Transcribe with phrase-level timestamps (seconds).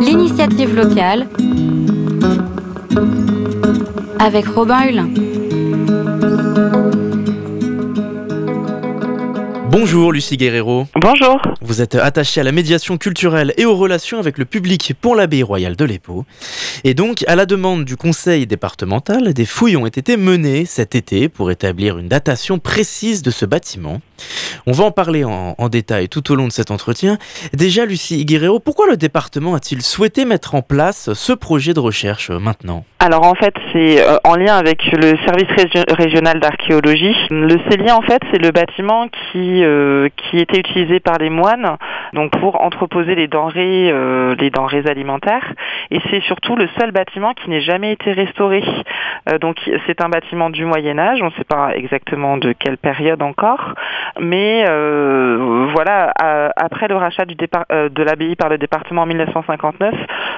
[0.00, 1.28] L'initiative locale
[4.18, 5.10] avec Robin Hulin.
[9.70, 10.86] Bonjour Lucie Guerrero.
[11.00, 11.40] Bonjour.
[11.60, 15.44] Vous êtes attachée à la médiation culturelle et aux relations avec le public pour l'abbaye
[15.44, 16.24] royale de l'Épau.
[16.82, 21.28] Et donc, à la demande du conseil départemental, des fouilles ont été menées cet été
[21.28, 24.00] pour établir une datation précise de ce bâtiment.
[24.66, 27.16] On va en parler en, détail tout au long de cet entretien.
[27.52, 32.30] Déjà, Lucie Guerrero, pourquoi le département a-t-il souhaité mettre en place ce projet de recherche
[32.30, 32.84] euh, maintenant?
[32.98, 37.14] Alors en fait, c'est euh, en lien avec le service régio- régional d'archéologie.
[37.30, 41.76] Le cellier, en fait, c'est le bâtiment qui euh, qui était utilisé par les moines,
[42.12, 45.52] donc pour entreposer les denrées, euh, les denrées alimentaires.
[45.90, 48.62] Et c'est surtout le seul bâtiment qui n'ait jamais été restauré.
[49.28, 51.20] Euh, donc c'est un bâtiment du Moyen Âge.
[51.22, 53.74] On ne sait pas exactement de quelle période encore,
[54.20, 56.12] mais euh, voilà.
[56.56, 59.94] après le rachat du départ, euh, de l'abbaye par le département en 1959,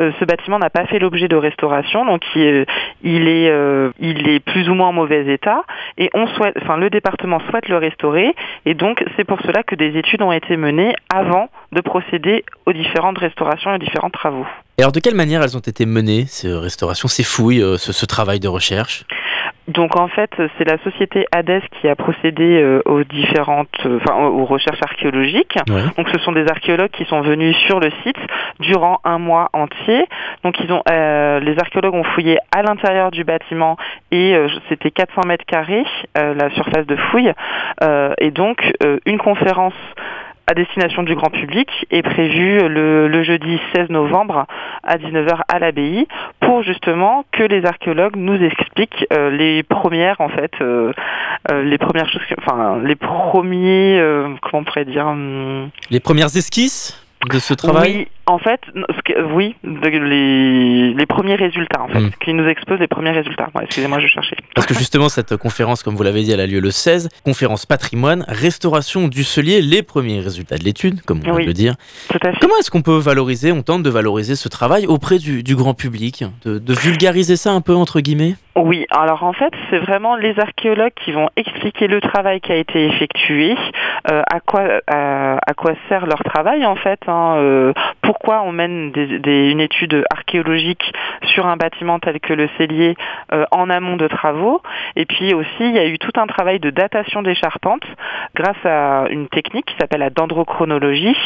[0.00, 2.66] euh, ce bâtiment n'a pas fait l'objet de restauration, donc il, est-
[3.02, 5.62] il est, euh, il est plus ou moins en mauvais état,
[5.98, 8.34] et on souhaite, enfin le département souhaite le restaurer,
[8.66, 12.72] et donc c'est pour cela que des études ont été menées avant de procéder aux
[12.72, 14.46] différentes restaurations et aux différents travaux.
[14.78, 17.92] Et alors, de quelle manière elles ont été menées, ces restaurations, ces fouilles, euh, ce,
[17.92, 19.04] ce travail de recherche?
[19.68, 24.26] Donc en fait, c'est la société Hades qui a procédé euh, aux différentes, euh, enfin
[24.26, 25.56] aux recherches archéologiques.
[25.70, 25.82] Ouais.
[25.96, 28.18] Donc ce sont des archéologues qui sont venus sur le site
[28.60, 30.06] durant un mois entier.
[30.42, 33.78] Donc ils ont, euh, les archéologues ont fouillé à l'intérieur du bâtiment
[34.10, 34.36] et
[34.68, 37.32] c'était 400 mètres carrés la surface de fouille.
[38.18, 38.58] Et donc
[39.06, 39.74] une conférence
[40.46, 44.46] à destination du grand public est prévue le, le jeudi 16 novembre
[44.82, 46.06] à 19h à l'abbaye
[46.40, 50.92] pour justement que les archéologues nous expliquent euh, les premières en fait euh,
[51.50, 56.00] euh, les premières choses que- enfin les premiers euh, comment on pourrait dire hum, Les
[56.00, 57.00] premières esquisses?
[57.30, 58.60] De ce travail oui, en fait,
[59.34, 62.10] oui, de- les, les premiers résultats, en fait, Mm.
[62.24, 63.48] qui nous exposent les premiers résultats.
[63.54, 64.36] Ouais, Excusez-moi, je cherchais.
[64.54, 67.08] Parce que justement, cette conférence, comme vous l'avez dit, elle a lieu le 16.
[67.24, 71.42] Conférence patrimoine, restauration du cellier, les premiers résultats de l'étude, comme on Oui.
[71.42, 71.74] de le dire.
[72.10, 72.38] Tout à fait.
[72.40, 75.74] Comment est-ce qu'on peut valoriser, on tente de valoriser ce travail auprès du, du grand
[75.74, 78.34] public, de, de vulgariser ça un peu entre guillemets?
[78.56, 82.56] Oui, alors en fait, c'est vraiment les archéologues qui vont expliquer le travail qui a
[82.56, 83.56] été effectué,
[84.10, 87.00] euh, à quoi à, à quoi sert leur travail en fait,
[87.36, 90.92] euh, pourquoi on mène une étude archéologique
[91.22, 92.96] sur un bâtiment tel que le cellier
[93.32, 94.60] euh, en amont de travaux,
[94.96, 97.86] et puis aussi il y a eu tout un travail de datation des charpentes
[98.34, 101.16] grâce à une technique qui s'appelle la dendrochronologie,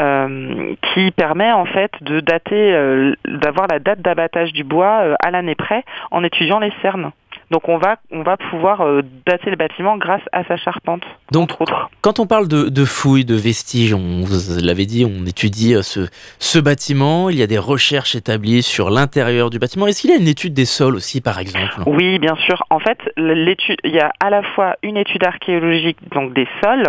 [0.00, 6.24] euh, qui permet en fait d'avoir la date d'abattage du bois à l'année près en
[6.24, 7.12] étudiant les cernes.
[7.50, 11.02] Donc on va on va pouvoir euh, dater le bâtiment grâce à sa charpente,
[11.32, 11.50] Donc,
[12.00, 15.82] quand on parle de, de fouilles, de vestiges, on vous l'avez dit, on étudie euh,
[15.82, 16.08] ce,
[16.38, 19.86] ce bâtiment, il y a des recherches établies sur l'intérieur du bâtiment.
[19.86, 21.82] Est-ce qu'il y a une étude des sols aussi, par exemple?
[21.86, 22.62] Oui, bien sûr.
[22.70, 26.88] En fait, l'étude, il y a à la fois une étude archéologique donc des sols,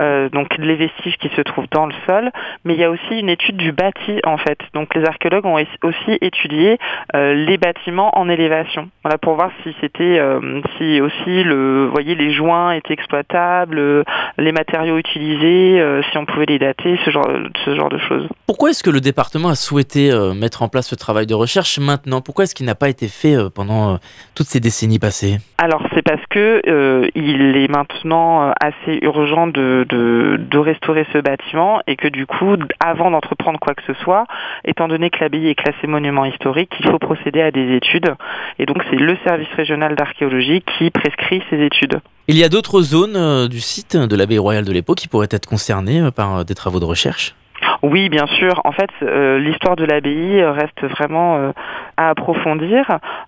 [0.00, 2.30] euh, donc les vestiges qui se trouvent dans le sol,
[2.64, 4.58] mais il y a aussi une étude du bâti en fait.
[4.74, 6.78] Donc les archéologues ont aussi étudié
[7.14, 12.14] euh, les bâtiments en élévation, voilà pour voir si c'était, euh, si aussi le, voyez,
[12.14, 14.02] les joints étaient exploitables, euh,
[14.38, 17.28] les matériaux utilisés, euh, si on pouvait les dater, ce genre,
[17.64, 18.28] ce genre de choses.
[18.46, 22.20] Pourquoi est-ce que le département a souhaité mettre en place ce travail de recherche maintenant?
[22.20, 23.98] Pourquoi est-ce qu'il n'a pas été fait pendant
[24.34, 25.38] toutes ces décennies passées?
[25.58, 31.18] Alors c'est parce que euh, il est maintenant assez urgent de, de, de restaurer ce
[31.18, 34.26] bâtiment et que du coup, avant d'entreprendre quoi que ce soit,
[34.64, 38.14] étant donné que l'abbaye est classée monument historique, il faut procéder à des études.
[38.58, 42.00] Et donc c'est le service régional d'archéologie qui prescrit ces études.
[42.26, 45.28] Il y a d'autres zones euh, du site de l'abbaye royale de l'Épau qui pourraient
[45.30, 47.34] être concernées euh, par euh, des travaux de recherche?
[47.82, 48.62] Oui, bien sûr.
[48.64, 51.52] En fait, euh, l'histoire de l'abbaye reste vraiment euh,
[51.98, 52.86] à approfondir.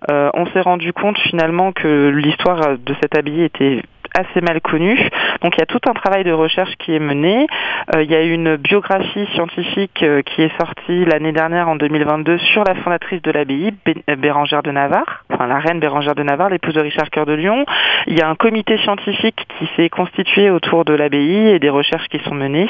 [0.09, 3.83] Euh, on s'est rendu compte finalement que l'histoire de cette abbaye était
[4.15, 4.99] assez mal connue.
[5.41, 7.47] Donc il y a tout un travail de recherche qui est mené.
[7.95, 12.37] Euh, il y a une biographie scientifique euh, qui est sortie l'année dernière en 2022
[12.37, 16.49] sur la fondatrice de l'abbaye, euh, Bérangère de Navarre, enfin la reine Bérangère de Navarre,
[16.49, 17.65] l'épouse de Richard Cœur de Lion.
[18.07, 22.07] Il y a un comité scientifique qui s'est constitué autour de l'abbaye et des recherches
[22.07, 22.69] qui sont menées.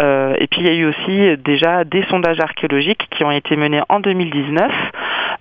[0.00, 3.80] Et puis il y a eu aussi déjà des sondages archéologiques qui ont été menés
[3.88, 4.70] en 2019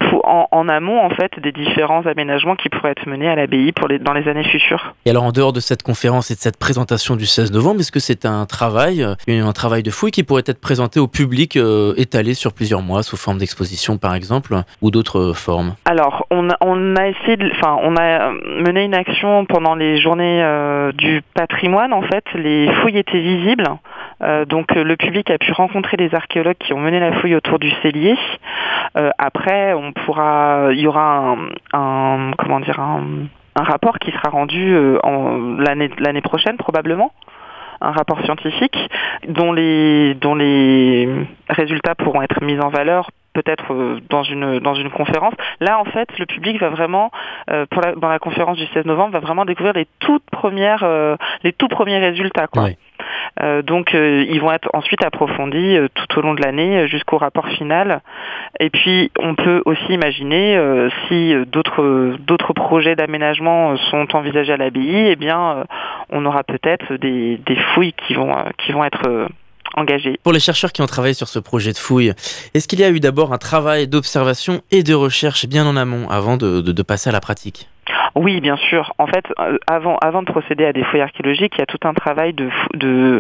[0.10, 3.72] pour- en, en amont en fait des différents aménagements qui pourraient être menés à l'abbaye
[3.72, 4.94] pour les, dans les années futures.
[5.06, 7.92] Et alors en dehors de cette conférence et de cette présentation du 16 novembre, est-ce
[7.92, 11.56] que c'est un travail, euh, un travail de fouille qui pourrait être présenté au public
[11.58, 15.74] euh, étalé sur plusieurs mois sous forme d'exposition par exemple ou d'autres euh, formes?
[15.86, 20.42] Alors, on a, on a essayé, enfin, on a mené une action pendant les journées
[20.44, 21.94] euh, du patrimoine.
[21.94, 23.68] En fait, les fouilles étaient visibles
[24.48, 27.70] donc le public a pu rencontrer les archéologues qui ont mené la fouille autour du
[27.82, 28.16] cellier.
[29.18, 31.36] après, on pourra, il y aura
[31.74, 34.76] un, comment dire un, rapport qui sera rendu
[35.60, 37.12] l'année prochaine probablement
[37.84, 38.78] un rapport scientifique
[39.28, 40.18] dont les,
[41.50, 45.34] résultats pourront être mis en valeur peut-être euh, dans une conférence.
[45.60, 47.12] Là, en fait, le public va vraiment,
[47.50, 50.84] euh, pour la, dans la conférence du 16 novembre, va vraiment découvrir les toutes premières,
[50.84, 52.48] euh, les tout premiers résultats.
[53.42, 58.02] Donc, ils vont être ensuite approfondis tout au long de l'année jusqu'au rapport final.
[58.60, 65.16] Et puis, on peut aussi imaginer si d'autres projets d'aménagement sont envisagés à l'abbaye, eh
[65.16, 65.66] bien,
[66.10, 67.40] on aura peut-être des,
[67.74, 69.30] fouilles qui vont qui vont être
[70.22, 72.14] pour les chercheurs qui ont travaillé sur ce projet de fouille,
[72.54, 76.08] est-ce qu'il y a eu d'abord un travail d'observation et de recherche bien en amont
[76.10, 77.70] avant de passer à la pratique?
[78.16, 78.94] Oui, bien sûr.
[78.98, 81.94] En fait, euh, avant, de procéder à des fouilles archéologiques, il y a tout un
[81.94, 83.20] travail de,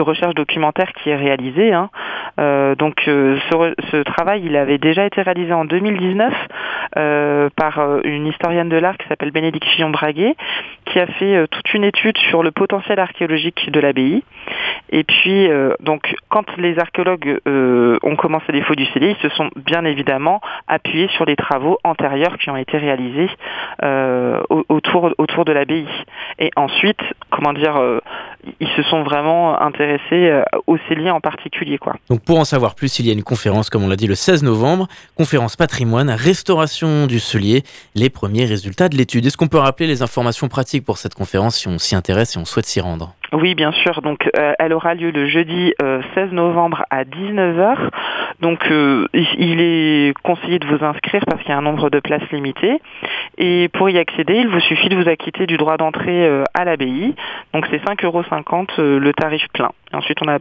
[0.00, 1.72] recherche documentaire qui est réalisé.
[1.72, 1.90] Hein.
[2.38, 6.32] Euh, donc, euh, ce, travail, il avait déjà été réalisé en 2019
[6.96, 10.34] euh, par une historienne de l'art qui s'appelle Bénédicte Fillon-Braguet,
[10.86, 14.22] qui a fait toute une étude sur le potentiel archéologique de l'abbaye.
[14.90, 15.48] Et puis,
[15.80, 20.40] donc, quand les archéologues ont commencé les fouilles du cellier, ils se sont bien évidemment
[20.68, 23.30] appuyés sur les travaux antérieurs qui ont été réalisés.
[23.82, 25.86] Euh, autour, de l'abbaye.
[26.38, 26.98] Et ensuite,
[27.30, 27.98] comment dire, euh,
[28.60, 31.78] ils se sont vraiment intéressés euh, au cellier en particulier.
[31.78, 31.94] Quoi.
[32.10, 34.14] Donc pour en savoir plus, il y a une conférence, comme on l'a dit, le
[34.14, 37.62] 16 novembre, conférence patrimoine, restauration du cellier,
[37.94, 39.24] les premiers résultats de l'étude.
[39.24, 42.38] Est-ce qu'on peut rappeler les informations pratiques pour cette conférence si on s'y intéresse et
[42.38, 43.14] on souhaite s'y rendre?
[43.32, 44.02] Oui, bien sûr.
[44.02, 44.28] Donc,
[44.58, 45.72] elle aura lieu le jeudi
[46.14, 47.76] 16 novembre à 19h.
[48.40, 48.64] Donc,
[49.12, 52.80] il est conseillé de vous inscrire parce qu'il y a un nombre de places limitées.
[53.38, 56.64] Et pour y accéder, il vous suffit de vous acquitter du droit d'entrée euh, à
[56.64, 57.14] l'abbaye.
[57.54, 58.22] Donc c'est 5,50 euros
[58.78, 59.70] euh, le tarif plein.
[59.92, 60.38] Ensuite, on a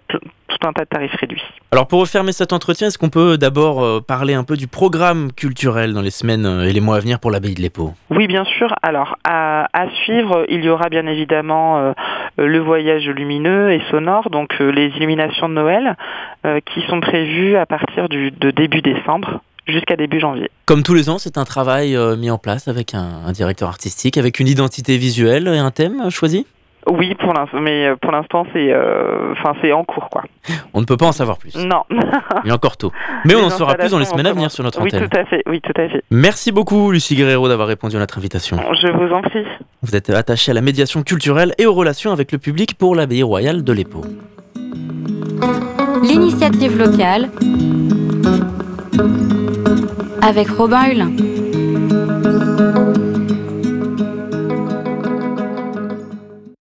[0.59, 1.43] tout un tas de tarifs réduits.
[1.71, 5.31] Alors pour refermer cet entretien, est-ce qu'on peut d'abord euh, parler un peu du programme
[5.31, 8.45] culturel dans les semaines et les mois à venir pour l'abbaye de l'Épau Oui, bien
[8.45, 8.73] sûr.
[8.81, 9.67] Alors à,
[10.03, 11.93] suivre, il y aura bien évidemment
[12.37, 15.95] le voyage lumineux et sonore, donc les illuminations de Noël,
[16.65, 19.41] qui sont prévues à partir du, de début décembre
[19.71, 20.49] jusqu'à début janvier.
[20.65, 24.17] Comme tous les ans, c'est un travail euh, mis en place avec un, directeur artistique,
[24.17, 26.45] avec une identité visuelle et un thème choisi?
[26.87, 30.23] Oui, pour l'instant, mais euh, pour l'instant, c'est, euh, enfin, c'est en cours, quoi.
[30.73, 31.55] On ne peut pas en savoir plus.
[31.55, 31.83] Non.
[32.45, 32.91] Il est encore tôt.
[33.25, 35.03] Mais on en saura plus dans les semaines à venir sur notre antenne.
[35.03, 35.43] Oui, tout à fait.
[35.47, 36.03] Oui, tout à fait.
[36.09, 38.57] Merci beaucoup, Lucie Guerrero, d'avoir répondu à notre invitation.
[38.81, 39.45] Je vous en prie.
[39.83, 43.23] Vous êtes attachée à la médiation culturelle et aux relations avec le public pour l'abbaye
[43.23, 44.01] royale de l'Épau.
[46.01, 47.29] L'initiative locale
[50.21, 51.11] avec Robin Hulin.